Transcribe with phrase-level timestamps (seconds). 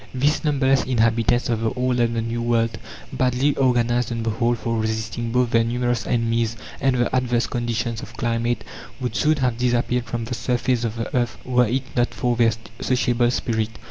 [0.15, 2.79] These numberless inhabitants of the Old and the New World,
[3.13, 8.01] badly organized on the whole for resisting both their numerous enemies and the adverse conditions
[8.01, 8.63] of climate,
[8.99, 12.51] would soon have disappeared from the surface of the earth were it not for their
[12.79, 13.69] sociable spirit.